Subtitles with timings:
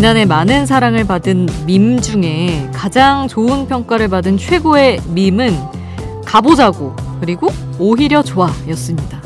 [0.00, 5.54] 지난해 많은 사랑을 받은 밈 중에 가장 좋은 평가를 받은 최고의 밈은
[6.24, 9.20] 가보자고 그리고 오히려 좋아였습니다.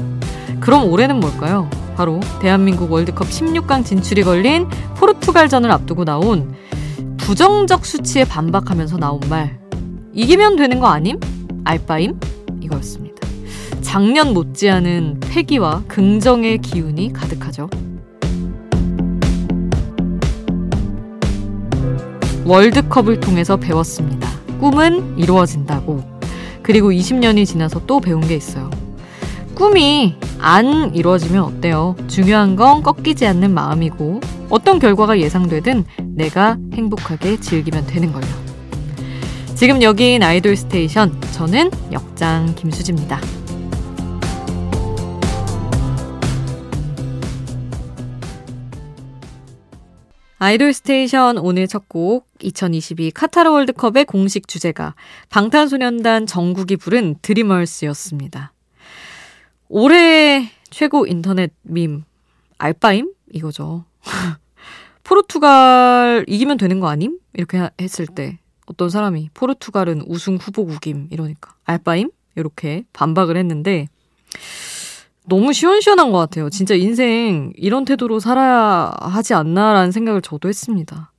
[0.59, 1.71] 그럼 올해는 뭘까요?
[1.95, 4.67] 바로 대한민국 월드컵 16강 진출이 걸린
[4.97, 6.57] 포르투갈전을 앞두고 나온
[7.18, 9.61] 부정적 수치에 반박하면서 나온 말
[10.13, 11.21] 이기면 되는 거 아님?
[11.63, 12.18] 알바임?
[12.61, 13.29] 이거였습니다.
[13.81, 17.71] 작년 못지않은 패기와 긍정의 기운이 가득하죠.
[22.44, 24.29] 월드컵을 통해서 배웠습니다.
[24.61, 26.03] 꿈은 이루어진다고.
[26.62, 28.70] 그리고 20년이 지나서 또 배운 게 있어요.
[29.54, 31.94] 꿈이 안 이루어지면 어때요?
[32.08, 35.84] 중요한 건 꺾이지 않는 마음이고 어떤 결과가 예상되든
[36.17, 38.27] 내가 행복하게 즐기면 되는 걸요.
[39.55, 41.20] 지금 여긴 아이돌 스테이션.
[41.33, 43.20] 저는 역장 김수지입니다.
[50.39, 54.95] 아이돌 스테이션 오늘 첫 곡 2022 카타르 월드컵의 공식 주제가
[55.31, 58.53] 방탄소년단 정국이 부른 Dreamers였습니다.
[59.69, 62.05] 올해 최고 인터넷 밈
[62.59, 63.85] 알바임 이거죠.
[65.05, 67.19] 포르투갈 이기면 되는 거 아님?
[67.35, 73.89] 이렇게 했을 때 어떤 사람이 포르투갈은 우승 후보국임 이러니까 알바임 이렇게 반박을 했는데
[75.27, 76.50] 너무 시원시원한 것 같아요.
[76.50, 81.12] 진짜 인생 이런 태도로 살아야 하지 않나라는 생각을 저도 했습니다.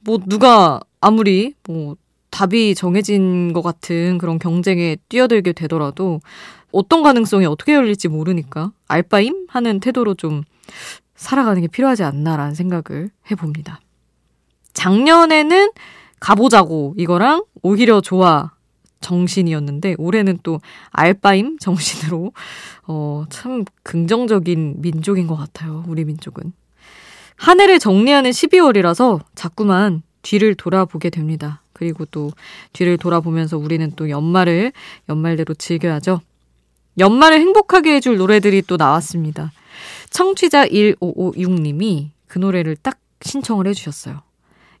[0.00, 1.96] 뭐 누가 아무리 뭐
[2.30, 6.20] 답이 정해진 것 같은 그런 경쟁에 뛰어들게 되더라도
[6.72, 10.42] 어떤 가능성이 어떻게 열릴지 모르니까 알바임 하는 태도로 좀
[11.14, 13.80] 살아가는 게 필요하지 않나라는 생각을 해봅니다.
[14.72, 15.70] 작년에는
[16.20, 18.52] 가보자고 이거랑 오히려 좋아
[19.02, 20.60] 정신이었는데 올해는 또
[20.90, 22.32] 알바임 정신으로
[22.92, 25.82] 어, 참 긍정적인 민족인 것 같아요.
[25.88, 26.52] 우리 민족은.
[27.36, 31.62] 한 해를 정리하는 12월이라서 자꾸만 뒤를 돌아보게 됩니다.
[31.72, 32.30] 그리고 또
[32.74, 34.72] 뒤를 돌아보면서 우리는 또 연말을
[35.08, 36.20] 연말대로 즐겨야죠.
[36.98, 39.52] 연말을 행복하게 해줄 노래들이 또 나왔습니다.
[40.10, 44.20] 청취자 1556님이 그 노래를 딱 신청을 해주셨어요.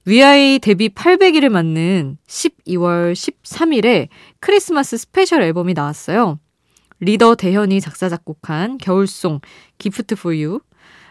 [0.04, 4.08] 위아이 데뷔 800일을 맞는 12월 13일에
[4.38, 6.38] 크리스마스 스페셜 앨범이 나왔어요.
[7.02, 9.40] 리더 대현이 작사 작곡한 겨울 song
[9.78, 10.60] Gift For You.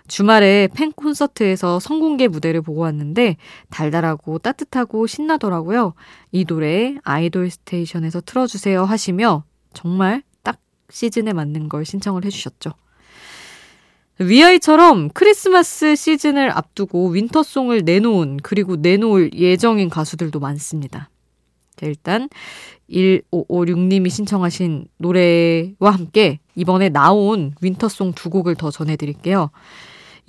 [0.07, 3.35] 주말에 팬 콘서트에서 선공개 무대를 보고 왔는데
[3.69, 5.94] 달달하고 따뜻하고 신나더라고요.
[6.31, 9.44] 이 노래 아이돌 스테이션에서 틀어주세요 하시며
[9.74, 10.59] 정말 딱
[10.90, 12.72] 시즌에 맞는 걸 신청을 해주셨죠.
[14.19, 21.09] 위아이처럼 크리스마스 시즌을 앞두고 winter song을 내놓은 그리고 내놓을 예정인 가수들도 많습니다.
[21.81, 22.30] 자, 일단
[22.90, 29.50] 1556님이 신청하신 노래와 함께 이번에 나온 winter song 두 곡을 더 전해드릴게요.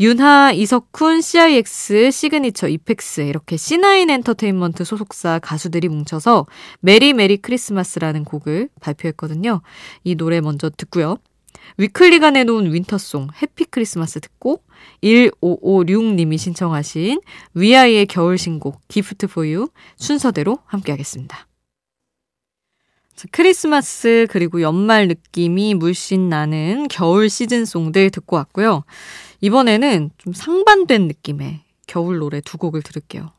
[0.00, 6.46] 윤하, 이석훈, CIX, 시그니처, 이펙스 이렇게 C9 엔터테인먼트 소속사 가수들이 뭉쳐서
[6.80, 9.60] Merry Merry Christmas라는 곡을 발표했거든요.
[10.04, 11.18] 이 노래 먼저 듣고요.
[11.78, 14.62] 위클리가 내놓은 winter song Happy Christmas 듣고
[15.02, 17.20] 1556님이 신청하신
[17.54, 21.46] 위아이의 겨울 신곡 Gift For You 순서대로 함께 하겠습니다.
[23.30, 28.84] 크리스마스 그리고 연말 느낌이 물씬 나는 겨울 시즌 song들 듣고 왔고요.
[29.40, 33.30] 이번에는 좀 상반된 느낌의 겨울 노래 두 곡을 들을게요.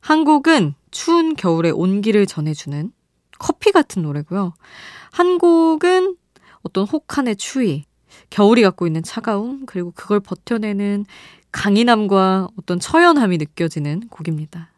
[0.00, 2.90] 한 곡은 추운 겨울의 온기를 전해주는
[3.38, 4.54] 커피 같은 노래고요.
[5.12, 6.16] 한 곡은
[6.62, 7.84] 어떤 혹한의 추위,
[8.30, 11.06] 겨울이 갖고 있는 차가움, 그리고 그걸 버텨내는
[11.52, 14.70] 강인함과 어떤 처연함이 느껴지는 곡입니다.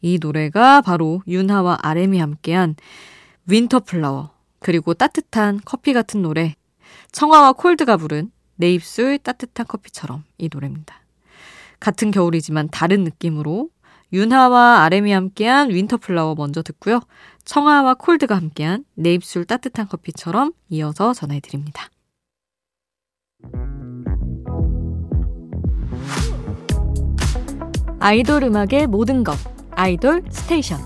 [0.00, 2.76] 이 노래가 바로 윤하와 RM이 함께한
[3.46, 6.54] Winter Flower, 그리고 따뜻한 커피 같은 노래,
[7.12, 11.00] 청하와 콜드가 부른 내 입술 따뜻한 커피처럼 이 노래입니다.
[11.80, 13.68] 같은 겨울이지만 다른 느낌으로
[14.12, 17.00] 윤하와 RM이 함께한 Winter Flower 먼저 듣고요.
[17.44, 21.88] 청하와 콜드가 함께한 내 입술 따뜻한 커피처럼 이어서 전해드립니다.
[28.00, 29.36] 아이돌 음악의 모든 것
[29.70, 30.78] 아이돌 스테이션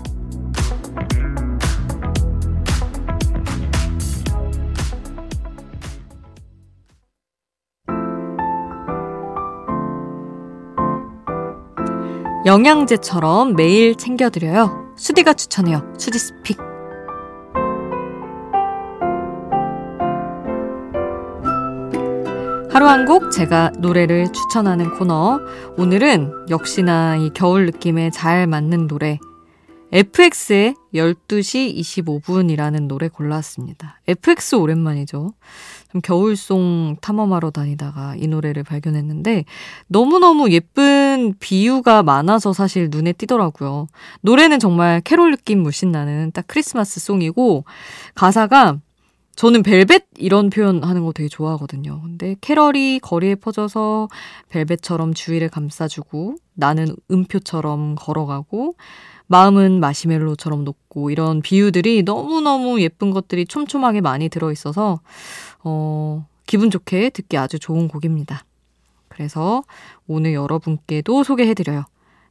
[12.45, 14.78] 영양제처럼 매일 챙겨드려요.
[14.99, 15.93] 수디가 추천해요.
[15.97, 16.57] 수디 스픽.
[22.71, 25.39] 하루 한 곡 제가 노래를 추천하는 코너.
[25.77, 29.19] 오늘은 역시나 이 겨울 느낌에 잘 맞는 노래.
[29.91, 33.99] FX의 12시 25분이라는 노래 골랐습니다.
[34.07, 35.31] FX 오랜만이죠.
[36.03, 39.45] 겨울송 탐험하러 다니다가 이 노래를 발견했는데
[39.87, 43.87] 너무너무 예쁜 비유가 많아서 사실 눈에 띄더라고요.
[44.21, 47.65] 노래는 정말 캐롤 느낌 물씬 나는 딱 크리스마스 송이고
[48.15, 48.77] 가사가
[49.35, 52.01] 저는 벨벳 이런 표현 하는 거 되게 좋아하거든요.
[52.01, 54.09] 근데 캐럴이 거리에 퍼져서
[54.49, 58.75] 벨벳처럼 주위를 감싸주고 나는 음표처럼 걸어가고
[59.27, 64.99] 마음은 마시멜로처럼 녹고 이런 비유들이 너무너무 예쁜 것들이 촘촘하게 많이 들어있어서
[65.63, 68.43] 어, 기분 좋게 듣기 아주 좋은 곡입니다.
[69.07, 69.63] 그래서
[70.07, 71.85] 오늘 여러분께도 소개해드려요.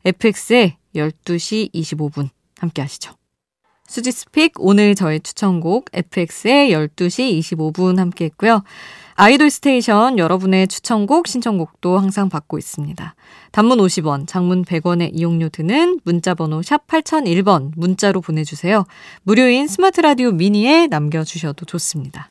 [0.05, 3.18] FX의 12시 25분 함께 하시죠.
[3.89, 8.63] 수지스픽 오늘 저의 추천곡 FX의 12시 25분 함께 했고요.
[9.15, 13.15] 아이돌 스테이션 여러분의 추천곡, 신청곡도 항상 받고 있습니다.
[13.51, 18.85] 단문 50원, 장문 100원의 이용료 드는 문자번호 샵 8001번 문자로 보내주세요.
[19.23, 22.31] 무료인 스마트 라디오 미니에 남겨주셔도 좋습니다.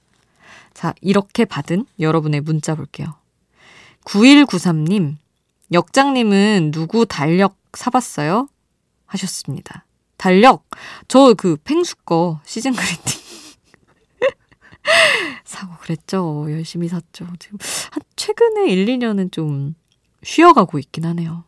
[0.73, 3.15] 자, 이렇게 받은 여러분의 문자 볼게요.
[4.05, 5.15] 9193님,
[5.73, 8.47] 역장님은 누구 달력 사봤어요?
[9.07, 9.86] 하셨습니다.
[10.17, 10.65] 달력.
[11.07, 13.21] 저그 팽수 거 시즌 그리팅.
[15.45, 16.47] 사고 그랬죠.
[16.49, 17.27] 열심히 샀죠.
[17.39, 17.57] 지금
[17.91, 19.75] 한 최근에 1, 2년은 좀
[20.23, 21.43] 쉬어가고 있긴 하네요.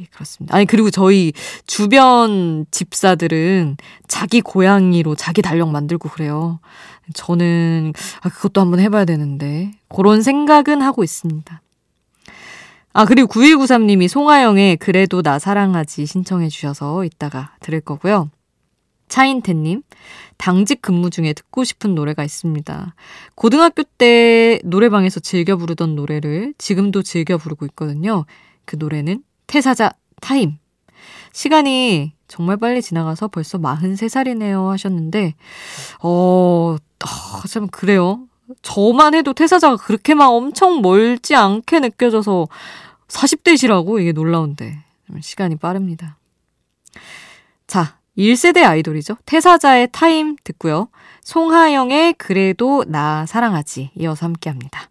[0.00, 0.56] 예, 그렇습니다.
[0.56, 1.32] 아니, 그리고 저희
[1.66, 3.76] 주변 집사들은
[4.08, 6.60] 자기 고양이로 자기 달력 만들고 그래요.
[7.14, 7.92] 저는,
[8.22, 11.60] 아, 그것도 한번 해봐야 되는데, 그런 생각은 하고 있습니다.
[12.92, 18.30] 아, 그리고 9193님이 송하영의 그래도 나 사랑하지 신청해 주셔서 이따가 들을 거고요.
[19.08, 19.82] 차인태님,
[20.38, 22.94] 당직 근무 중에 듣고 싶은 노래가 있습니다.
[23.34, 28.24] 고등학교 때 노래방에서 즐겨 부르던 노래를 지금도 즐겨 부르고 있거든요.
[28.64, 30.58] 그 노래는 태사자 타임.
[31.32, 35.34] 시간이 정말 빨리 지나가서 벌써 43살이네요 하셨는데,
[36.02, 38.26] 어, 어, 참, 그래요.
[38.62, 42.48] 저만 해도 태사자가 그렇게 막 엄청 멀지 않게 느껴져서
[43.08, 44.82] 40대시라고 이게 놀라운데
[45.20, 46.16] 시간이 빠릅니다.
[47.66, 49.16] 자, 1세대 아이돌이죠.
[49.26, 50.88] 태사자의 타임 듣고요.
[51.22, 54.90] 송하영의 그래도 나 사랑하지 이어서 함께 합니다.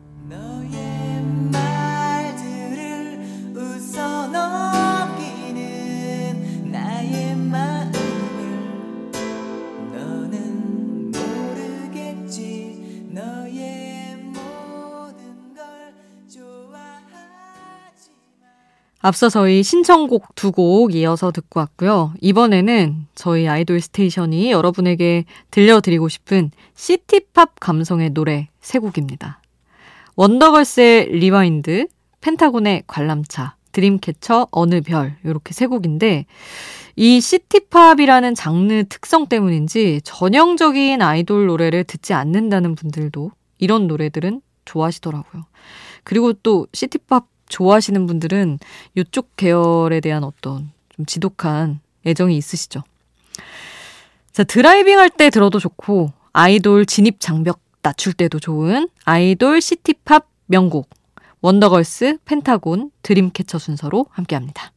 [19.01, 22.13] 앞서 저희 신청곡 두 곡 이어서 듣고 왔고요.
[22.21, 29.41] 이번에는 저희 아이돌 스테이션이 여러분에게 들려드리고 싶은 city pop 감성의 노래 세 곡입니다.
[30.15, 31.87] 원더걸스의 Rewind,
[32.21, 36.25] 펜타곤의 관람차, 드림캐쳐 어느 별 이렇게 세 곡인데
[36.97, 45.45] 이 city pop이라는 장르 특성 때문인지 전형적인 아이돌 노래를 듣지 않는다는 분들도 이런 노래들은 좋아하시더라고요.
[46.03, 48.57] 그리고 또 시티팝 좋아하시는 분들은
[48.95, 52.81] 이쪽 계열에 대한 어떤 좀 지독한 애정이 있으시죠.
[54.31, 60.89] 자, 드라이빙 할 때 들어도 좋고, 아이돌 진입 장벽 낮출 때도 좋은 아이돌 시티팝 명곡,
[61.41, 64.71] 원더걸스, 펜타곤, 드림캐쳐 순서로 함께 합니다.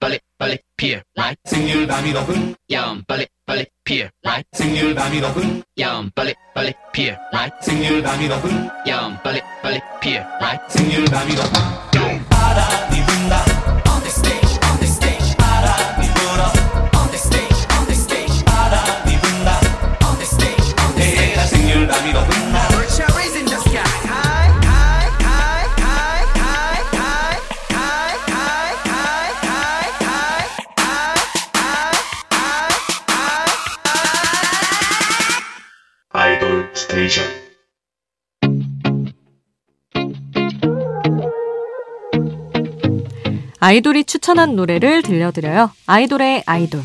[0.00, 5.62] 빨리 빨리 피어 라이 생률 밤이 높은 야음 빨리 빨리 피어 라이 생률 밤이 높은
[5.78, 11.34] 야음 빨리 빨리 피어 라이 생률 밤이 높은 야음 빨리 빨리 피어 라이 생률 밤이
[11.34, 13.57] 높은 바람이 분다
[43.60, 45.72] 아이돌이 추천한 노래를 들려드려요.
[45.86, 46.80] 아이돌의 아이돌.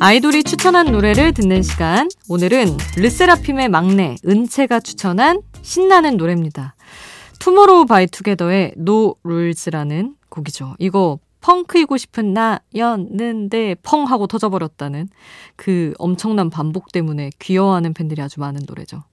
[0.00, 2.08] 아이돌이 추천한 노래를 듣는 시간.
[2.30, 6.76] 오늘은 르세라핌의 막내 은채가 추천한 신나는 노래입니다.
[7.40, 10.76] 투모로우 바이 투게더의 No Rules라는 곡이죠.
[10.78, 15.08] 이거 펑크이고 싶은 나였는데 펑 하고 터져버렸다는
[15.56, 19.04] 그 엄청난 반복 때문에 귀여워하는 팬들이 아주 많은 노래죠.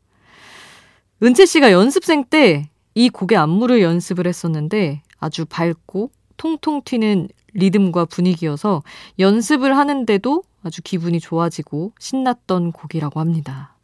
[1.24, 8.84] 은채 씨가 연습생 때 이 곡의 안무를 연습을 했었는데 아주 밝고 통통 튀는 리듬과 분위기여서
[9.20, 13.75] 연습을 하는데도 아주 기분이 좋아지고 신났던 곡이라고 합니다.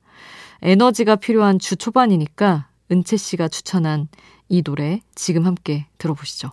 [0.61, 4.07] 에너지가 필요한 주 초반이니까 은채 씨가 추천한
[4.47, 6.51] 이 노래 지금 함께 들어보시죠.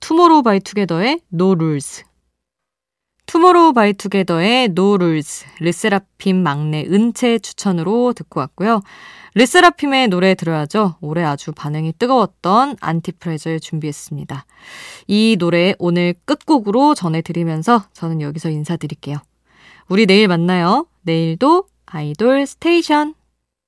[0.00, 2.04] 투모로우 바이 투게더의 No Rules.
[3.26, 5.46] 투모로우 바이 투게더의 No Rules.
[5.60, 8.82] 르세라핌 막내 은채 추천으로 듣고 왔고요.
[9.34, 10.96] 르세라핌의 노래 들어야죠.
[11.00, 14.46] 올해 아주 반응이 뜨거웠던 ANTIFRAGILE을 준비했습니다.
[15.08, 19.18] 이 노래 오늘 끝곡으로 전해드리면서 저는 여기서 인사드릴게요.
[19.88, 20.86] 우리 내일 만나요.
[21.02, 23.14] 내일도 아이돌 스테이션.